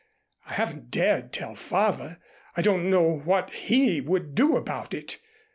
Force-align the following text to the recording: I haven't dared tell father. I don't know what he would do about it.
I 0.47 0.53
haven't 0.55 0.89
dared 0.89 1.31
tell 1.31 1.53
father. 1.53 2.17
I 2.57 2.63
don't 2.63 2.89
know 2.89 3.03
what 3.19 3.51
he 3.53 4.01
would 4.03 4.33
do 4.33 4.57
about 4.57 4.95
it. 4.95 5.19